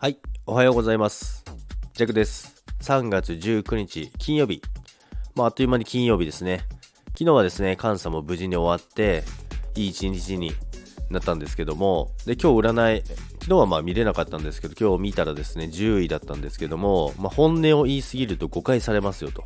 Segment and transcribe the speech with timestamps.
[0.00, 1.44] はい、おはようございます。
[1.94, 2.62] ジャックです。
[2.82, 4.62] 3月19日金曜日。
[5.34, 6.60] まあ、あっという間に金曜日ですね。
[7.14, 9.24] 昨日はですね、監査も無事に終わって、
[9.74, 10.52] いい一日に
[11.10, 13.02] なったんですけども、で、今日占い、
[13.40, 19.42] 昨日はまあ見れなかったんですけど、今日見たらですね、10位だったんですけども、まあ、本音を言いすぎると誤解されますよと。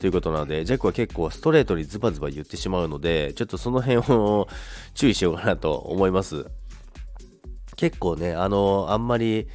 [0.00, 4.48] ということなので、ジャックは結構ストレートにズバズバ言ってしまうので、ちょっとその辺を
[4.94, 6.44] 注意しようかなと思います。
[7.76, 9.46] 結構ね、あの、あんまり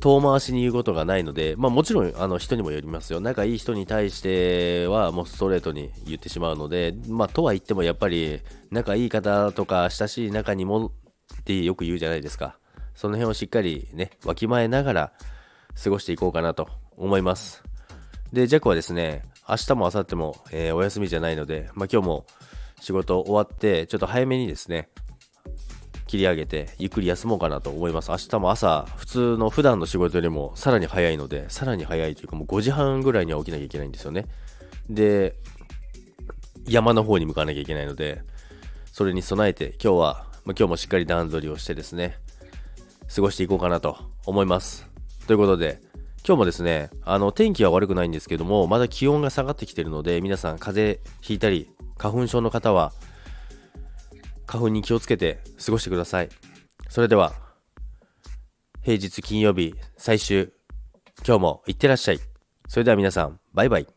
[0.00, 3.20] 遠回しに言うことがないので、まあもちろんあの人にもよりますよ。
[3.20, 8.40] 仲いい人に対してはもうストレートに言ってしまうので、まあとは言ってもやっぱり
[8.70, 10.90] 仲いい方とか親しい仲にもっ
[11.44, 12.58] てよく言うじゃないですか。
[12.94, 15.12] その辺をしっかりね、わきまえながら
[15.82, 17.62] 過ごしていこうかなと思います。
[18.32, 22.26] で、ジャックはですね、明日も明後日も、えーお休みじゃないので、まあ今日も
[22.80, 24.88] 仕事終わって、ちょっと早めにですね、
[26.06, 28.10] 切り上げてゆっくり休もうかなと思います。
[28.10, 34.26] 明日も朝普通の普段の仕事よりもさらに早いのでさらに早いというかもう5時半ぐらいには起きなきゃいけないんですよね。
[34.88, 35.34] で
[36.68, 38.22] 山の方に向かわなきゃいけないので
[38.92, 42.18] それに備えて今日は、ま、今日もしっかり段取りをしてですね
[43.14, 44.86] 過ごしていこうかなと思います。
[45.26, 45.80] ということで
[46.26, 52.92] 今日もですねあの天気は悪くないんですけどもまだ気温が下がってきてるので皆さん風邪ひいたり花粉症の方は
[54.46, 56.28] 花粉に気をつけて過ごしてください。
[56.88, 57.34] それでは、
[58.82, 60.52] 平日金曜日最終、
[61.26, 62.20] 今日もいってらっしゃい。
[62.68, 63.95] それでは皆さん、バイバイ。